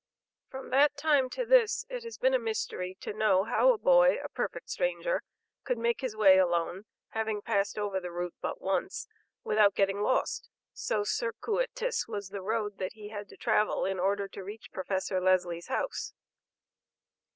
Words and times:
From 0.49 0.71
that 0.71 0.97
time 0.97 1.29
to 1.29 1.45
this, 1.45 1.85
it 1.87 2.03
has 2.05 2.17
been 2.17 2.33
a 2.33 2.39
mystery 2.39 2.97
to 3.01 3.13
know 3.13 3.43
how 3.43 3.71
a 3.71 3.77
boy, 3.77 4.17
a 4.23 4.29
perfect 4.29 4.71
stranger, 4.71 5.21
could 5.63 5.77
make 5.77 6.01
his 6.01 6.15
way 6.15 6.39
alone, 6.39 6.85
(having 7.09 7.43
passed 7.43 7.77
over 7.77 7.99
the 7.99 8.09
route 8.09 8.33
but 8.41 8.59
once), 8.59 9.07
without 9.43 9.75
getting 9.75 10.01
lost, 10.01 10.49
so 10.73 11.03
circuitous 11.03 12.07
was 12.07 12.29
the 12.29 12.41
road 12.41 12.79
that 12.79 12.93
he 12.93 13.09
had 13.09 13.29
to 13.29 13.37
travel, 13.37 13.85
in 13.85 13.99
order 13.99 14.27
to 14.29 14.43
reach 14.43 14.71
Professor 14.71 15.21
Lesley's 15.21 15.67
house. 15.67 16.15